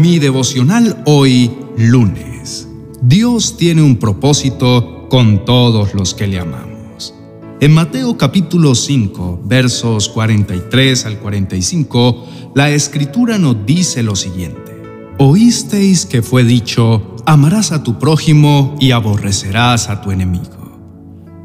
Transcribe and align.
Mi 0.00 0.18
devocional 0.18 1.02
hoy, 1.04 1.50
lunes. 1.76 2.66
Dios 3.02 3.58
tiene 3.58 3.82
un 3.82 3.96
propósito 3.96 5.06
con 5.10 5.44
todos 5.44 5.92
los 5.92 6.14
que 6.14 6.26
le 6.26 6.38
amamos. 6.38 7.12
En 7.60 7.74
Mateo 7.74 8.16
capítulo 8.16 8.74
5, 8.74 9.42
versos 9.44 10.08
43 10.08 11.04
al 11.04 11.18
45, 11.18 12.26
la 12.54 12.70
escritura 12.70 13.36
nos 13.36 13.66
dice 13.66 14.02
lo 14.02 14.16
siguiente. 14.16 14.80
Oísteis 15.18 16.06
que 16.06 16.22
fue 16.22 16.44
dicho, 16.44 17.16
amarás 17.26 17.70
a 17.70 17.82
tu 17.82 17.98
prójimo 17.98 18.76
y 18.80 18.92
aborrecerás 18.92 19.90
a 19.90 20.00
tu 20.00 20.12
enemigo. 20.12 20.80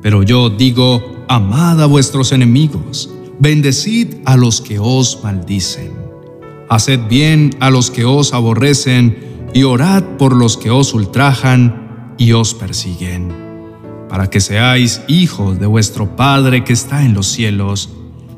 Pero 0.01 0.23
yo 0.23 0.49
digo, 0.49 1.25
amad 1.27 1.81
a 1.81 1.87
vuestros 1.87 2.31
enemigos, 2.31 3.09
bendecid 3.37 4.15
a 4.23 4.37
los 4.37 4.61
que 4.61 4.79
os 4.79 5.19
maldicen 5.21 6.04
Haced 6.69 7.07
bien 7.07 7.55
a 7.59 7.69
los 7.69 7.91
que 7.91 8.05
os 8.05 8.33
aborrecen 8.33 9.17
y 9.53 9.63
orad 9.63 10.03
por 10.17 10.35
los 10.35 10.57
que 10.57 10.71
os 10.71 10.93
ultrajan 10.93 12.15
y 12.17 12.31
os 12.31 12.53
persiguen, 12.53 13.31
para 14.09 14.29
que 14.29 14.41
seáis 14.41 15.01
hijos 15.07 15.59
de 15.59 15.67
vuestro 15.67 16.15
Padre 16.15 16.63
que 16.63 16.73
está 16.73 17.03
en 17.03 17.13
los 17.13 17.27
cielos, 17.27 17.89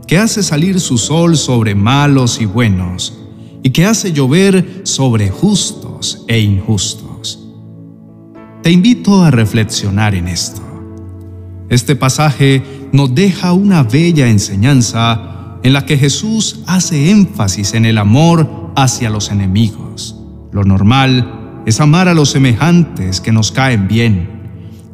que 0.08 0.18
hace 0.18 0.44
salir 0.44 0.80
su 0.80 0.98
sol 0.98 1.38
sobre 1.38 1.76
malos 1.76 2.42
y 2.42 2.46
buenos, 2.46 3.18
y 3.64 3.72
que 3.72 3.86
hace 3.86 4.14
llover 4.14 4.82
sobre 4.84 5.30
justos 5.30 6.24
e 6.28 6.40
injustos. 6.40 7.40
Te 8.62 8.72
invito 8.72 9.24
a 9.24 9.32
reflexionar 9.32 10.16
en 10.16 10.28
esto. 10.28 10.62
Este 11.70 11.96
pasaje 11.96 12.62
nos 12.92 13.14
deja 13.14 13.54
una 13.54 13.84
bella 13.84 14.28
enseñanza 14.28 15.37
en 15.68 15.74
la 15.74 15.86
que 15.86 15.98
Jesús 15.98 16.62
hace 16.66 17.12
énfasis 17.12 17.74
en 17.74 17.86
el 17.86 17.98
amor 17.98 18.72
hacia 18.78 19.10
los 19.10 19.32
enemigos. 19.32 20.16
Lo 20.54 20.64
normal 20.64 21.62
es 21.66 21.82
amar 21.82 22.08
a 22.08 22.14
los 22.14 22.30
semejantes 22.30 23.20
que 23.20 23.34
nos 23.34 23.52
caen 23.52 23.90
bien. 23.90 24.30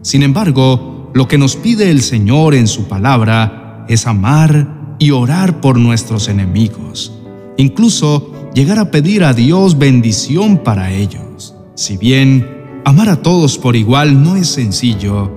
Sin 0.01 0.23
embargo, 0.23 1.11
lo 1.13 1.27
que 1.27 1.37
nos 1.37 1.57
pide 1.57 1.91
el 1.91 2.01
Señor 2.01 2.55
en 2.55 2.67
su 2.67 2.87
palabra 2.87 3.85
es 3.87 4.07
amar 4.07 4.95
y 4.97 5.11
orar 5.11 5.61
por 5.61 5.77
nuestros 5.77 6.27
enemigos, 6.27 7.13
incluso 7.57 8.33
llegar 8.55 8.79
a 8.79 8.89
pedir 8.89 9.25
a 9.25 9.33
Dios 9.33 9.77
bendición 9.77 10.57
para 10.57 10.91
ellos. 10.91 11.53
Si 11.75 11.97
bien 11.97 12.81
amar 12.83 13.09
a 13.09 13.21
todos 13.21 13.59
por 13.59 13.75
igual 13.75 14.23
no 14.23 14.37
es 14.37 14.47
sencillo, 14.47 15.31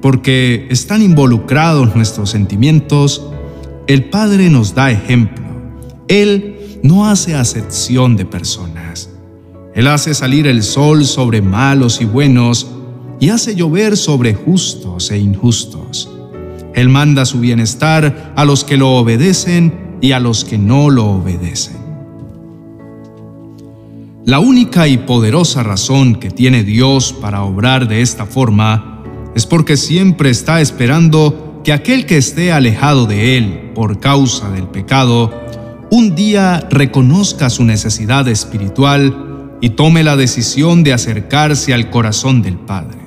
porque 0.00 0.68
están 0.70 1.02
involucrados 1.02 1.96
nuestros 1.96 2.30
sentimientos, 2.30 3.32
el 3.86 4.04
Padre 4.04 4.50
nos 4.50 4.74
da 4.74 4.90
ejemplo. 4.90 5.44
Él 6.08 6.80
no 6.82 7.08
hace 7.08 7.34
acepción 7.34 8.16
de 8.16 8.24
personas. 8.24 9.10
Él 9.74 9.86
hace 9.86 10.14
salir 10.14 10.46
el 10.46 10.62
sol 10.62 11.04
sobre 11.04 11.42
malos 11.42 12.00
y 12.00 12.04
buenos 12.04 12.66
y 13.20 13.28
hace 13.28 13.54
llover 13.54 13.96
sobre 13.96 14.34
justos 14.34 15.10
e 15.10 15.18
injustos. 15.18 16.10
Él 16.74 16.88
manda 16.88 17.24
su 17.24 17.40
bienestar 17.40 18.32
a 18.36 18.44
los 18.44 18.64
que 18.64 18.76
lo 18.76 18.90
obedecen 18.96 19.98
y 20.00 20.12
a 20.12 20.20
los 20.20 20.44
que 20.44 20.58
no 20.58 20.90
lo 20.90 21.06
obedecen. 21.06 21.76
La 24.24 24.40
única 24.40 24.88
y 24.88 24.98
poderosa 24.98 25.62
razón 25.62 26.16
que 26.16 26.30
tiene 26.30 26.64
Dios 26.64 27.12
para 27.12 27.44
obrar 27.44 27.86
de 27.86 28.02
esta 28.02 28.26
forma 28.26 29.02
es 29.36 29.46
porque 29.46 29.76
siempre 29.76 30.30
está 30.30 30.60
esperando 30.60 31.45
que 31.66 31.72
aquel 31.72 32.06
que 32.06 32.16
esté 32.16 32.52
alejado 32.52 33.06
de 33.06 33.36
Él 33.36 33.72
por 33.74 33.98
causa 33.98 34.48
del 34.50 34.68
pecado, 34.68 35.32
un 35.90 36.14
día 36.14 36.64
reconozca 36.70 37.50
su 37.50 37.64
necesidad 37.64 38.28
espiritual 38.28 39.56
y 39.60 39.70
tome 39.70 40.04
la 40.04 40.14
decisión 40.14 40.84
de 40.84 40.92
acercarse 40.92 41.74
al 41.74 41.90
corazón 41.90 42.40
del 42.40 42.56
Padre. 42.56 43.00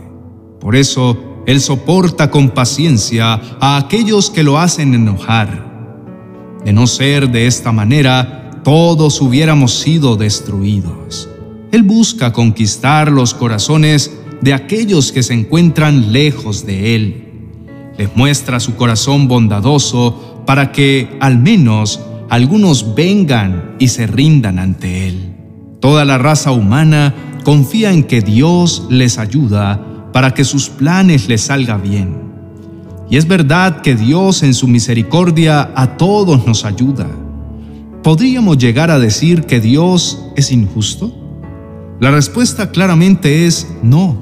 Por 0.59 0.75
eso, 0.75 1.41
Él 1.47 1.61
soporta 1.61 2.29
con 2.29 2.49
paciencia 2.49 3.39
a 3.61 3.77
aquellos 3.77 4.29
que 4.29 4.43
lo 4.43 4.59
hacen 4.59 4.93
enojar. 4.93 6.59
De 6.65 6.73
no 6.73 6.85
ser 6.85 7.29
de 7.31 7.47
esta 7.47 7.71
manera, 7.71 8.51
todos 8.65 9.21
hubiéramos 9.21 9.73
sido 9.73 10.17
destruidos. 10.17 11.29
Él 11.71 11.83
busca 11.83 12.33
conquistar 12.33 13.09
los 13.09 13.33
corazones 13.33 14.11
de 14.41 14.53
aquellos 14.53 15.13
que 15.13 15.23
se 15.23 15.33
encuentran 15.33 16.11
lejos 16.11 16.65
de 16.65 16.95
Él 16.95 17.28
les 17.99 18.15
muestra 18.15 18.61
su 18.61 18.77
corazón 18.77 19.27
bondadoso 19.27 20.41
para 20.45 20.71
que 20.71 21.17
al 21.19 21.37
menos 21.37 21.99
algunos 22.29 22.95
vengan 22.95 23.75
y 23.77 23.89
se 23.89 24.07
rindan 24.07 24.57
ante 24.57 25.09
Él. 25.09 25.35
Toda 25.81 26.05
la 26.05 26.17
raza 26.17 26.53
humana 26.53 27.13
confía 27.43 27.91
en 27.91 28.03
que 28.03 28.21
Dios 28.21 28.87
les 28.89 29.17
ayuda 29.17 30.09
para 30.13 30.33
que 30.33 30.45
sus 30.45 30.69
planes 30.69 31.27
les 31.27 31.41
salga 31.41 31.75
bien. 31.75 32.15
Y 33.09 33.17
es 33.17 33.27
verdad 33.27 33.81
que 33.81 33.95
Dios 33.95 34.43
en 34.43 34.53
su 34.53 34.69
misericordia 34.69 35.69
a 35.75 35.97
todos 35.97 36.47
nos 36.47 36.63
ayuda. 36.63 37.07
¿Podríamos 38.01 38.57
llegar 38.57 38.91
a 38.91 38.99
decir 38.99 39.43
que 39.43 39.59
Dios 39.59 40.23
es 40.37 40.53
injusto? 40.53 41.11
La 41.99 42.11
respuesta 42.11 42.71
claramente 42.71 43.45
es 43.45 43.67
no. 43.83 44.15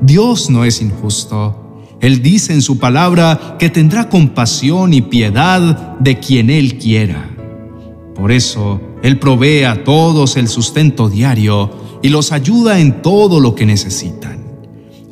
Dios 0.00 0.48
no 0.48 0.64
es 0.64 0.80
injusto. 0.80 1.69
Él 2.00 2.22
dice 2.22 2.54
en 2.54 2.62
su 2.62 2.78
palabra 2.78 3.56
que 3.58 3.68
tendrá 3.68 4.08
compasión 4.08 4.94
y 4.94 5.02
piedad 5.02 5.98
de 5.98 6.18
quien 6.18 6.48
Él 6.48 6.78
quiera. 6.78 7.30
Por 8.14 8.32
eso, 8.32 8.80
Él 9.02 9.18
provee 9.18 9.64
a 9.64 9.84
todos 9.84 10.36
el 10.36 10.48
sustento 10.48 11.08
diario 11.08 11.70
y 12.02 12.08
los 12.08 12.32
ayuda 12.32 12.80
en 12.80 13.02
todo 13.02 13.40
lo 13.40 13.54
que 13.54 13.66
necesitan. 13.66 14.38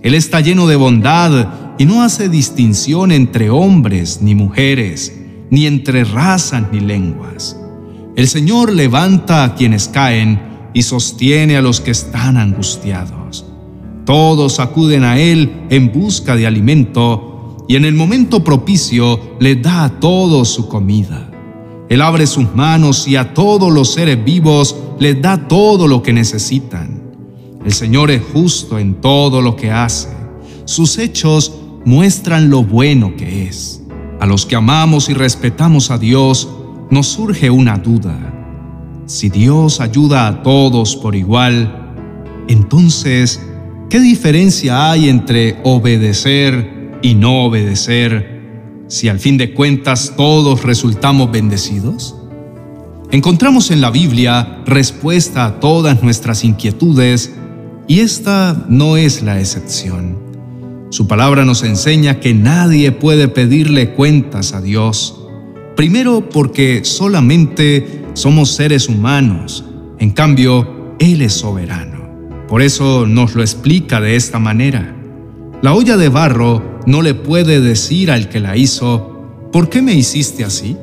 Él 0.03 0.15
está 0.15 0.41
lleno 0.41 0.67
de 0.67 0.77
bondad 0.77 1.75
y 1.79 1.85
no 1.85 2.03
hace 2.03 2.29
distinción 2.29 3.13
entre 3.13 3.51
hombres 3.51 4.21
ni 4.23 4.35
mujeres, 4.35 5.15
ni 5.51 5.67
entre 5.67 6.05
razas 6.05 6.65
ni 6.73 6.81
lenguas. 6.81 7.57
El 8.17 8.29
Señor 8.29 8.73
levanta 8.73 9.45
a 9.45 9.55
quienes 9.55 9.89
caen 9.89 10.41
y 10.73 10.83
sostiene 10.83 11.57
a 11.57 11.63
los 11.63 11.81
que 11.81 11.91
están 11.91 12.37
angustiados. 12.37 13.18
Todos 14.09 14.59
acuden 14.59 15.05
a 15.05 15.19
Él 15.19 15.67
en 15.69 15.93
busca 15.93 16.35
de 16.35 16.47
alimento 16.47 17.67
y 17.69 17.77
en 17.77 17.85
el 17.85 17.93
momento 17.93 18.43
propicio 18.43 19.37
le 19.39 19.57
da 19.57 19.85
a 19.85 20.01
todos 20.01 20.49
su 20.49 20.67
comida. 20.67 21.31
Él 21.91 22.01
abre 22.01 22.27
sus 22.27 22.55
manos 22.55 23.07
y 23.07 23.17
a 23.17 23.35
todos 23.35 23.71
los 23.71 23.93
seres 23.93 24.25
vivos 24.25 24.75
les 24.99 25.21
da 25.21 25.47
todo 25.47 25.87
lo 25.87 26.03
que 26.03 26.15
necesitan. 26.15 27.03
El 27.63 27.71
Señor 27.71 28.11
es 28.11 28.23
justo 28.33 28.79
en 28.79 28.95
todo 28.95 29.43
lo 29.43 29.57
que 29.57 29.71
hace. 29.71 30.09
Sus 30.65 30.97
hechos 30.97 31.53
muestran 31.85 32.49
lo 32.49 32.65
bueno 32.65 33.15
que 33.15 33.47
es. 33.47 33.83
A 34.21 34.25
los 34.25 34.47
que 34.47 34.57
amamos 34.57 35.11
y 35.11 35.13
respetamos 35.13 35.91
a 35.91 35.99
Dios 35.99 36.49
nos 36.89 37.09
surge 37.09 37.51
una 37.51 37.77
duda. 37.77 38.17
Si 39.05 39.29
Dios 39.29 39.83
ayuda 39.83 40.29
a 40.29 40.43
todos 40.43 40.97
por 40.97 41.15
igual, 41.15 41.95
entonces 42.49 43.43
¿Qué 43.91 44.01
diferencia 44.01 44.91
hay 44.91 45.09
entre 45.09 45.57
obedecer 45.65 46.99
y 47.01 47.15
no 47.15 47.45
obedecer 47.45 48.43
si 48.87 49.09
al 49.09 49.19
fin 49.19 49.39
de 49.39 49.55
cuentas 49.55 50.13
todos 50.15 50.63
resultamos 50.63 51.33
bendecidos? 51.33 52.15
Encontramos 53.11 53.71
en 53.71 53.81
la 53.81 53.91
Biblia 53.91 54.59
respuesta 54.67 55.47
a 55.47 55.59
todas 55.59 56.03
nuestras 56.03 56.45
inquietudes 56.45 57.35
y 57.87 58.01
esta 58.01 58.67
no 58.69 58.99
es 58.99 59.23
la 59.23 59.41
excepción. 59.41 60.19
Su 60.91 61.09
palabra 61.09 61.47
nos 61.47 61.63
enseña 61.63 62.21
que 62.21 62.35
nadie 62.35 62.93
puede 62.93 63.29
pedirle 63.29 63.95
cuentas 63.95 64.53
a 64.53 64.61
Dios. 64.61 65.19
Primero 65.77 66.29
porque 66.29 66.85
solamente 66.85 68.05
somos 68.13 68.51
seres 68.51 68.87
humanos, 68.91 69.65
en 69.99 70.11
cambio, 70.11 70.95
Él 70.99 71.23
es 71.23 71.33
soberano. 71.33 71.98
Por 72.49 72.63
eso 72.63 73.07
nos 73.07 73.35
lo 73.35 73.43
explica 73.43 74.01
de 74.01 74.17
esta 74.17 74.39
manera. 74.39 74.97
La 75.61 75.75
olla 75.75 75.99
de 75.99 76.09
barro 76.09 76.81
no 76.87 77.03
le 77.03 77.13
puede 77.13 77.61
decir 77.61 78.11
al 78.11 78.31
que 78.31 78.41
la 78.41 78.57
hizo, 78.57 79.49
¿por 79.53 79.69
qué 79.69 79.83
me 79.83 79.93
hiciste 79.93 80.45
así? 80.45 80.75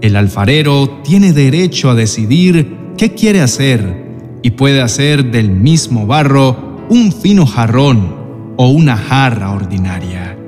El 0.00 0.16
alfarero 0.16 1.02
tiene 1.04 1.34
derecho 1.34 1.90
a 1.90 1.94
decidir 1.94 2.78
qué 2.96 3.12
quiere 3.12 3.42
hacer 3.42 4.06
y 4.42 4.52
puede 4.52 4.80
hacer 4.80 5.30
del 5.30 5.50
mismo 5.50 6.06
barro 6.06 6.86
un 6.88 7.12
fino 7.12 7.44
jarrón 7.44 8.54
o 8.56 8.68
una 8.70 8.96
jarra 8.96 9.52
ordinaria. 9.52 10.38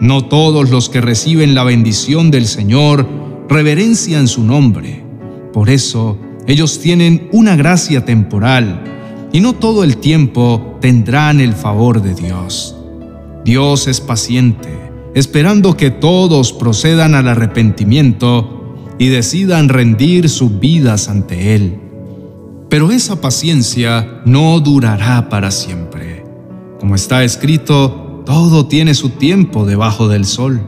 No 0.00 0.24
todos 0.24 0.70
los 0.70 0.88
que 0.88 1.02
reciben 1.02 1.54
la 1.54 1.64
bendición 1.64 2.30
del 2.30 2.46
Señor 2.46 3.06
reverencian 3.50 4.26
su 4.26 4.42
nombre. 4.42 5.04
Por 5.52 5.68
eso 5.68 6.18
ellos 6.46 6.80
tienen 6.80 7.28
una 7.32 7.56
gracia 7.56 8.06
temporal 8.06 8.95
y 9.32 9.40
no 9.40 9.54
todo 9.54 9.84
el 9.84 9.98
tiempo 9.98 10.78
tendrán 10.80 11.40
el 11.40 11.52
favor 11.52 12.02
de 12.02 12.14
Dios. 12.14 12.76
Dios 13.44 13.86
es 13.86 14.00
paciente, 14.00 14.68
esperando 15.14 15.76
que 15.76 15.90
todos 15.90 16.52
procedan 16.52 17.14
al 17.14 17.28
arrepentimiento 17.28 18.74
y 18.98 19.08
decidan 19.08 19.68
rendir 19.68 20.28
sus 20.28 20.58
vidas 20.58 21.08
ante 21.08 21.54
Él. 21.54 21.80
Pero 22.68 22.90
esa 22.90 23.20
paciencia 23.20 24.20
no 24.24 24.58
durará 24.60 25.28
para 25.28 25.50
siempre. 25.50 26.24
Como 26.80 26.94
está 26.94 27.22
escrito, 27.24 28.22
todo 28.26 28.66
tiene 28.66 28.94
su 28.94 29.10
tiempo 29.10 29.64
debajo 29.64 30.08
del 30.08 30.24
sol, 30.24 30.60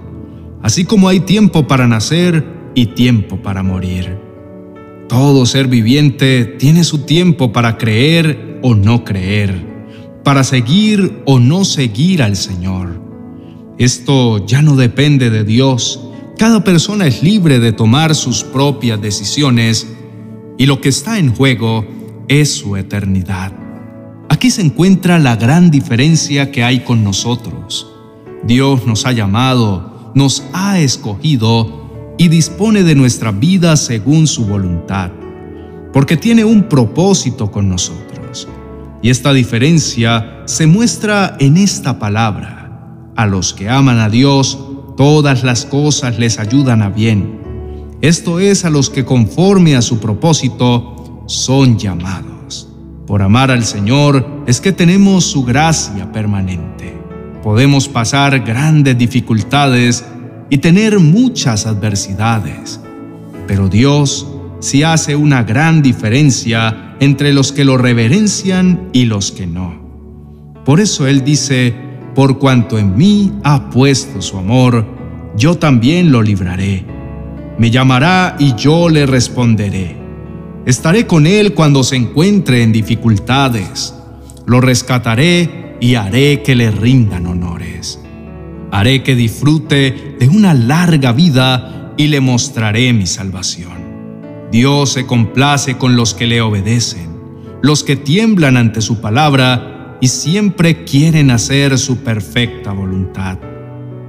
así 0.62 0.84
como 0.84 1.08
hay 1.08 1.20
tiempo 1.20 1.66
para 1.66 1.88
nacer 1.88 2.46
y 2.74 2.86
tiempo 2.86 3.42
para 3.42 3.62
morir. 3.62 4.16
Todo 5.08 5.46
ser 5.46 5.66
viviente 5.66 6.44
tiene 6.44 6.84
su 6.84 6.98
tiempo 6.98 7.52
para 7.52 7.78
creer 7.78 8.47
o 8.62 8.74
no 8.74 9.04
creer, 9.04 9.54
para 10.24 10.44
seguir 10.44 11.22
o 11.24 11.38
no 11.38 11.64
seguir 11.64 12.22
al 12.22 12.36
Señor. 12.36 13.00
Esto 13.78 14.44
ya 14.46 14.62
no 14.62 14.76
depende 14.76 15.30
de 15.30 15.44
Dios. 15.44 16.00
Cada 16.36 16.64
persona 16.64 17.06
es 17.06 17.22
libre 17.22 17.60
de 17.60 17.72
tomar 17.72 18.14
sus 18.14 18.44
propias 18.44 19.00
decisiones 19.00 19.86
y 20.58 20.66
lo 20.66 20.80
que 20.80 20.88
está 20.88 21.18
en 21.18 21.34
juego 21.34 21.86
es 22.26 22.52
su 22.52 22.76
eternidad. 22.76 23.52
Aquí 24.28 24.50
se 24.50 24.62
encuentra 24.62 25.18
la 25.18 25.36
gran 25.36 25.70
diferencia 25.70 26.50
que 26.50 26.62
hay 26.62 26.80
con 26.80 27.02
nosotros. 27.02 27.86
Dios 28.44 28.86
nos 28.86 29.06
ha 29.06 29.12
llamado, 29.12 30.12
nos 30.14 30.42
ha 30.52 30.78
escogido 30.80 32.14
y 32.18 32.28
dispone 32.28 32.82
de 32.82 32.94
nuestra 32.94 33.30
vida 33.30 33.76
según 33.76 34.26
su 34.26 34.44
voluntad, 34.44 35.10
porque 35.92 36.16
tiene 36.16 36.44
un 36.44 36.64
propósito 36.64 37.50
con 37.50 37.68
nosotros. 37.68 38.17
Y 39.02 39.10
esta 39.10 39.32
diferencia 39.32 40.42
se 40.46 40.66
muestra 40.66 41.36
en 41.38 41.56
esta 41.56 41.98
palabra. 41.98 43.12
A 43.16 43.26
los 43.26 43.54
que 43.54 43.68
aman 43.68 43.98
a 43.98 44.08
Dios, 44.08 44.58
todas 44.96 45.44
las 45.44 45.64
cosas 45.64 46.18
les 46.18 46.38
ayudan 46.38 46.82
a 46.82 46.90
bien. 46.90 47.38
Esto 48.00 48.40
es 48.40 48.64
a 48.64 48.70
los 48.70 48.90
que 48.90 49.04
conforme 49.04 49.76
a 49.76 49.82
su 49.82 49.98
propósito 49.98 51.24
son 51.26 51.78
llamados. 51.78 52.68
Por 53.06 53.22
amar 53.22 53.50
al 53.50 53.64
Señor 53.64 54.44
es 54.46 54.60
que 54.60 54.72
tenemos 54.72 55.24
su 55.24 55.44
gracia 55.44 56.12
permanente. 56.12 56.96
Podemos 57.42 57.88
pasar 57.88 58.40
grandes 58.40 58.98
dificultades 58.98 60.04
y 60.50 60.58
tener 60.58 60.98
muchas 60.98 61.66
adversidades, 61.66 62.80
pero 63.46 63.68
Dios 63.68 64.26
sí 64.60 64.82
hace 64.82 65.14
una 65.14 65.42
gran 65.42 65.82
diferencia 65.82 66.87
entre 67.00 67.32
los 67.32 67.52
que 67.52 67.64
lo 67.64 67.76
reverencian 67.76 68.88
y 68.92 69.04
los 69.04 69.32
que 69.32 69.46
no. 69.46 69.88
Por 70.64 70.80
eso 70.80 71.06
Él 71.06 71.24
dice, 71.24 71.74
por 72.14 72.38
cuanto 72.38 72.78
en 72.78 72.96
mí 72.96 73.32
ha 73.44 73.70
puesto 73.70 74.20
su 74.20 74.38
amor, 74.38 74.84
yo 75.36 75.56
también 75.56 76.10
lo 76.10 76.20
libraré. 76.20 76.84
Me 77.58 77.70
llamará 77.70 78.36
y 78.38 78.54
yo 78.54 78.88
le 78.88 79.06
responderé. 79.06 79.96
Estaré 80.66 81.06
con 81.06 81.26
él 81.26 81.54
cuando 81.54 81.82
se 81.82 81.96
encuentre 81.96 82.62
en 82.62 82.72
dificultades. 82.72 83.94
Lo 84.46 84.60
rescataré 84.60 85.76
y 85.80 85.94
haré 85.94 86.42
que 86.42 86.54
le 86.54 86.70
rindan 86.70 87.26
honores. 87.26 88.00
Haré 88.70 89.02
que 89.02 89.14
disfrute 89.14 90.16
de 90.18 90.28
una 90.28 90.54
larga 90.54 91.12
vida 91.12 91.94
y 91.96 92.08
le 92.08 92.20
mostraré 92.20 92.92
mi 92.92 93.06
salvación. 93.06 93.87
Dios 94.50 94.92
se 94.92 95.06
complace 95.06 95.76
con 95.76 95.96
los 95.96 96.14
que 96.14 96.26
le 96.26 96.40
obedecen, 96.40 97.18
los 97.62 97.84
que 97.84 97.96
tiemblan 97.96 98.56
ante 98.56 98.80
su 98.80 99.00
palabra 99.00 99.96
y 100.00 100.08
siempre 100.08 100.84
quieren 100.84 101.30
hacer 101.30 101.78
su 101.78 101.98
perfecta 101.98 102.72
voluntad. 102.72 103.38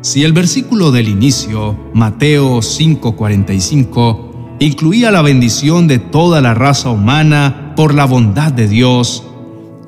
Si 0.01 0.23
el 0.23 0.31
versículo 0.31 0.91
del 0.91 1.09
inicio, 1.09 1.77
Mateo 1.93 2.61
5:45, 2.61 4.55
incluía 4.59 5.11
la 5.11 5.21
bendición 5.21 5.87
de 5.87 5.99
toda 5.99 6.41
la 6.41 6.53
raza 6.53 6.89
humana 6.89 7.73
por 7.75 7.93
la 7.93 8.05
bondad 8.05 8.53
de 8.53 8.67
Dios, 8.67 9.23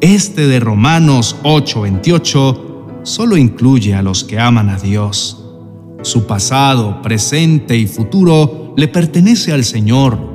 este 0.02 0.48
de 0.48 0.60
Romanos 0.60 1.38
8:28 1.44 3.04
solo 3.04 3.38
incluye 3.38 3.94
a 3.96 4.02
los 4.02 4.24
que 4.24 4.40
aman 4.40 4.70
a 4.70 4.78
Dios. 4.78 5.46
Su 6.02 6.26
pasado, 6.26 7.02
presente 7.02 7.78
y 7.78 7.88
futuro 7.88 8.74
le 8.76 8.88
pertenece 8.88 9.54
al 9.54 9.64
Señor. 9.64 10.31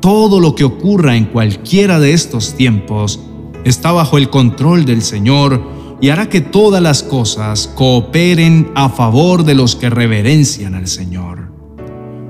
Todo 0.00 0.38
lo 0.38 0.54
que 0.54 0.64
ocurra 0.64 1.16
en 1.16 1.24
cualquiera 1.26 1.98
de 1.98 2.12
estos 2.12 2.54
tiempos 2.54 3.20
está 3.64 3.90
bajo 3.90 4.16
el 4.16 4.30
control 4.30 4.84
del 4.84 5.02
Señor 5.02 5.60
y 6.00 6.10
hará 6.10 6.28
que 6.28 6.40
todas 6.40 6.80
las 6.80 7.02
cosas 7.02 7.68
cooperen 7.74 8.70
a 8.76 8.88
favor 8.88 9.44
de 9.44 9.54
los 9.54 9.74
que 9.74 9.90
reverencian 9.90 10.74
al 10.74 10.86
Señor. 10.86 11.52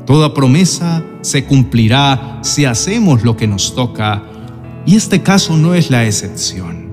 Toda 0.06 0.32
promesa 0.32 1.04
se 1.20 1.44
cumplirá 1.44 2.38
si 2.42 2.64
hacemos 2.64 3.22
lo 3.22 3.36
que 3.36 3.46
nos 3.46 3.74
toca, 3.74 4.22
y 4.86 4.96
este 4.96 5.22
caso 5.22 5.58
no 5.58 5.74
es 5.74 5.90
la 5.90 6.06
excepción. 6.06 6.88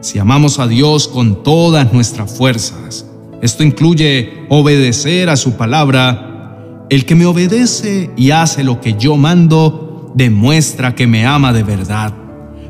Si 0.00 0.18
amamos 0.18 0.58
a 0.58 0.66
Dios 0.66 1.08
con 1.08 1.42
todas 1.42 1.92
nuestras 1.92 2.34
fuerzas, 2.34 3.04
esto 3.42 3.62
incluye 3.62 4.46
obedecer 4.48 5.28
a 5.28 5.36
su 5.36 5.58
palabra, 5.58 6.86
el 6.88 7.04
que 7.04 7.14
me 7.14 7.26
obedece 7.26 8.10
y 8.16 8.30
hace 8.30 8.64
lo 8.64 8.80
que 8.80 8.94
yo 8.94 9.18
mando, 9.18 9.85
demuestra 10.16 10.96
que 10.96 11.06
me 11.06 11.24
ama 11.24 11.52
de 11.52 11.62
verdad 11.62 12.12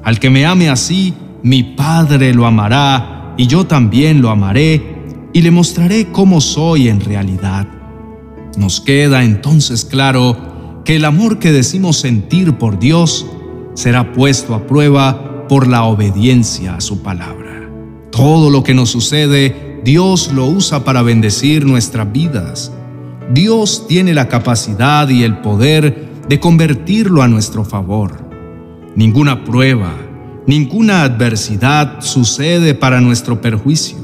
al 0.06 0.20
que 0.20 0.30
me 0.30 0.46
ame 0.46 0.68
así, 0.68 1.14
mi 1.42 1.64
Padre 1.64 2.32
lo 2.32 2.46
amará 2.46 3.34
y 3.36 3.48
yo 3.48 3.66
también 3.66 4.22
lo 4.22 4.30
amaré 4.30 4.80
y 5.32 5.42
le 5.42 5.50
mostraré 5.50 6.12
cómo 6.12 6.40
soy 6.40 6.86
en 6.86 7.00
realidad. 7.00 7.66
Nos 8.56 8.80
queda 8.80 9.24
entonces 9.24 9.84
claro 9.84 10.82
que 10.84 10.94
el 10.94 11.04
amor 11.04 11.40
que 11.40 11.50
decimos 11.50 11.96
sentir 11.96 12.56
por 12.56 12.78
Dios 12.78 13.26
será 13.74 14.12
puesto 14.12 14.54
a 14.54 14.68
prueba 14.68 15.48
por 15.48 15.66
la 15.66 15.82
obediencia 15.82 16.76
a 16.76 16.80
su 16.80 17.02
palabra. 17.02 17.68
Todo 18.12 18.48
lo 18.48 18.62
que 18.62 18.74
nos 18.74 18.90
sucede, 18.90 19.80
Dios 19.82 20.30
lo 20.32 20.46
usa 20.46 20.84
para 20.84 21.02
bendecir 21.02 21.66
nuestras 21.66 22.12
vidas. 22.12 22.70
Dios 23.34 23.88
tiene 23.88 24.14
la 24.14 24.28
capacidad 24.28 25.08
y 25.08 25.24
el 25.24 25.38
poder 25.38 26.05
de 26.28 26.40
convertirlo 26.40 27.22
a 27.22 27.28
nuestro 27.28 27.64
favor. 27.64 28.28
Ninguna 28.94 29.44
prueba, 29.44 29.94
ninguna 30.46 31.02
adversidad 31.02 32.00
sucede 32.00 32.74
para 32.74 33.00
nuestro 33.00 33.40
perjuicio, 33.40 33.98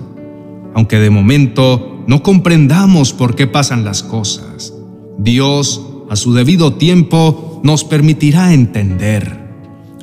aunque 0.74 0.98
de 0.98 1.10
momento 1.10 2.04
no 2.06 2.22
comprendamos 2.22 3.12
por 3.12 3.34
qué 3.34 3.46
pasan 3.46 3.84
las 3.84 4.02
cosas. 4.02 4.74
Dios, 5.18 5.80
a 6.10 6.16
su 6.16 6.34
debido 6.34 6.74
tiempo, 6.74 7.60
nos 7.62 7.84
permitirá 7.84 8.52
entender 8.52 9.40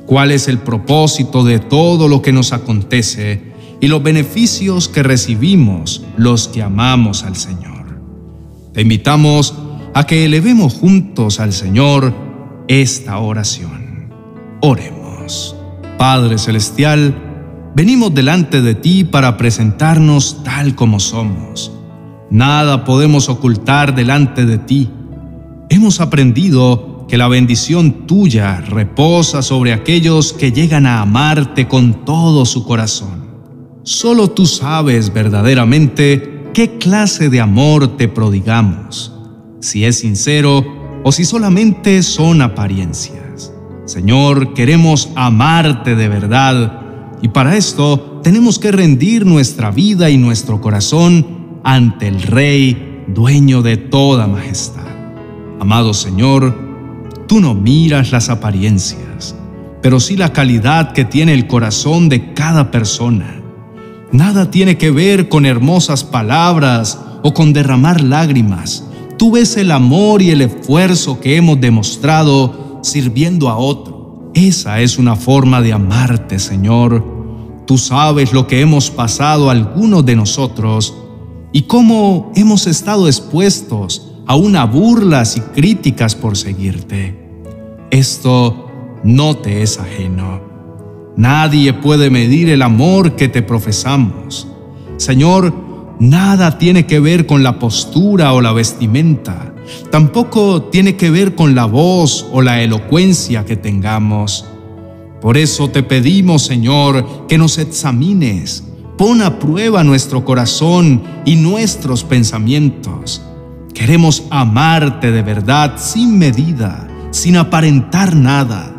cuál 0.06 0.32
es 0.32 0.48
el 0.48 0.60
propósito 0.60 1.44
de 1.44 1.60
todo 1.60 2.08
lo 2.08 2.22
que 2.22 2.32
nos 2.32 2.52
acontece 2.52 3.50
y 3.82 3.88
los 3.88 4.02
beneficios 4.02 4.88
que 4.90 5.04
recibimos 5.04 6.04
los 6.18 6.48
que 6.48 6.64
amamos 6.64 7.24
al 7.24 7.36
Señor. 7.36 8.00
Te 8.74 8.82
invitamos 8.82 9.54
a 10.00 10.06
que 10.06 10.24
elevemos 10.24 10.76
juntos 10.76 11.42
al 11.42 11.52
Señor 11.52 12.14
esta 12.70 13.20
oración. 13.20 14.08
Oremos. 14.62 15.58
Padre 15.98 16.38
Celestial, 16.38 17.14
venimos 17.76 18.14
delante 18.14 18.62
de 18.62 18.76
ti 18.76 19.04
para 19.04 19.36
presentarnos 19.36 20.42
tal 20.46 20.74
como 20.74 21.02
somos. 21.02 21.74
Nada 22.32 22.86
podemos 22.86 23.28
ocultar 23.28 23.94
delante 23.94 24.46
de 24.46 24.58
ti. 24.60 24.90
Hemos 25.70 26.00
aprendido 26.00 27.06
que 27.10 27.18
la 27.18 27.28
bendición 27.28 28.08
tuya 28.08 28.62
reposa 28.62 29.42
sobre 29.42 29.74
aquellos 29.74 30.32
que 30.32 30.54
llegan 30.54 30.86
a 30.86 31.02
amarte 31.02 31.68
con 31.68 32.06
todo 32.06 32.46
su 32.46 32.64
corazón. 32.64 33.28
Solo 33.84 34.30
tú 34.30 34.46
sabes 34.46 35.12
verdaderamente 35.12 36.46
qué 36.54 36.78
clase 36.78 37.30
de 37.30 37.42
amor 37.42 37.98
te 37.98 38.08
prodigamos, 38.08 39.19
si 39.60 39.86
es 39.86 40.00
sincero 40.00 40.66
o 41.04 41.12
si 41.12 41.26
solamente 41.26 42.04
son 42.04 42.42
apariencias. 42.42 43.52
Señor, 43.86 44.54
queremos 44.54 45.10
amarte 45.16 45.96
de 45.96 46.10
verdad 46.10 46.82
y 47.22 47.30
para 47.30 47.56
esto 47.58 48.22
tenemos 48.24 48.60
que 48.60 48.72
rendir 48.72 49.26
nuestra 49.26 49.72
vida 49.72 50.10
y 50.10 50.18
nuestro 50.18 50.62
corazón 50.62 51.60
ante 51.64 52.08
el 52.08 52.22
Rey, 52.22 53.04
dueño 53.08 53.62
de 53.62 53.78
toda 53.78 54.28
majestad. 54.28 54.88
Amado 55.60 55.94
Señor, 55.94 56.56
tú 57.28 57.40
no 57.40 57.54
miras 57.54 58.12
las 58.12 58.30
apariencias, 58.30 59.36
pero 59.82 60.00
sí 60.00 60.16
la 60.16 60.34
calidad 60.34 60.94
que 60.94 61.06
tiene 61.06 61.34
el 61.34 61.48
corazón 61.48 62.10
de 62.10 62.34
cada 62.34 62.72
persona. 62.72 63.42
Nada 64.12 64.50
tiene 64.50 64.78
que 64.78 64.92
ver 64.92 65.30
con 65.30 65.46
hermosas 65.46 66.04
palabras 66.04 67.00
o 67.24 67.34
con 67.34 67.54
derramar 67.54 68.02
lágrimas. 68.02 68.89
Tú 69.20 69.32
ves 69.32 69.58
el 69.58 69.72
amor 69.72 70.22
y 70.22 70.32
el 70.32 70.42
esfuerzo 70.42 71.20
que 71.20 71.36
hemos 71.36 71.60
demostrado 71.60 72.80
sirviendo 72.82 73.50
a 73.50 73.58
otro. 73.58 74.32
Esa 74.34 74.80
es 74.80 74.98
una 74.98 75.18
forma 75.18 75.62
de 75.62 75.74
amarte, 75.74 76.40
Señor. 76.40 77.04
Tú 77.68 77.78
sabes 77.78 78.32
lo 78.32 78.48
que 78.48 78.62
hemos 78.62 78.90
pasado 78.90 79.50
algunos 79.50 80.06
de 80.06 80.16
nosotros 80.16 80.96
y 81.52 81.64
cómo 81.64 82.32
hemos 82.34 82.66
estado 82.66 83.08
expuestos 83.08 84.10
a 84.26 84.38
una 84.38 84.64
burlas 84.64 85.36
y 85.36 85.42
críticas 85.42 86.16
por 86.16 86.38
seguirte. 86.38 87.44
Esto 87.92 88.72
no 89.04 89.36
te 89.36 89.64
es 89.64 89.80
ajeno. 89.80 90.40
Nadie 91.18 91.74
puede 91.74 92.10
medir 92.10 92.50
el 92.50 92.62
amor 92.62 93.18
que 93.18 93.28
te 93.28 93.42
profesamos. 93.42 94.48
Señor, 94.96 95.54
nada 96.00 96.58
tiene 96.58 96.86
que 96.86 97.00
ver 97.00 97.26
con 97.26 97.44
la 97.44 97.60
postura 97.60 98.34
o 98.34 98.42
la 98.42 98.54
vestimenta. 98.54 99.54
Tampoco 99.92 100.64
tiene 100.64 100.96
que 100.96 101.10
ver 101.10 101.36
con 101.36 101.56
la 101.56 101.66
voz 101.66 102.26
o 102.32 102.42
la 102.42 102.62
elocuencia 102.62 103.46
que 103.46 103.56
tengamos. 103.56 104.46
Por 105.22 105.38
eso 105.38 105.70
te 105.70 105.84
pedimos, 105.84 106.44
Señor, 106.44 107.28
que 107.28 107.38
nos 107.38 107.58
examines. 107.58 108.64
Pon 108.98 109.22
a 109.22 109.40
prueba 109.40 109.84
nuestro 109.84 110.26
corazón 110.26 111.04
y 111.26 111.36
nuestros 111.36 112.04
pensamientos. 112.04 113.22
Queremos 113.74 114.24
amarte 114.30 115.12
de 115.12 115.22
verdad 115.22 115.76
sin 115.78 116.18
medida, 116.18 116.88
sin 117.12 117.38
aparentar 117.38 118.16
nada. 118.16 118.76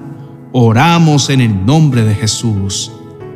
Oramos 0.53 1.31
en 1.31 1.41
el 1.41 1.65
nombre 1.65 2.05
de 2.05 2.15
Jesús. 2.15 2.93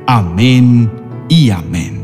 Amén 0.06 0.90
y 1.28 1.50
amén. 1.50 2.03